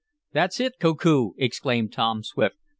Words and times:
"That's 0.33 0.59
it, 0.59 0.79
Koku!" 0.79 1.33
exclaimed 1.37 1.93
Tom 1.93 2.23
Swift. 2.23 2.55